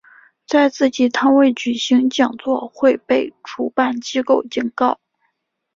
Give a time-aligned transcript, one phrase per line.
[0.47, 4.99] 在自己摊位举行讲座会被主办机构警告。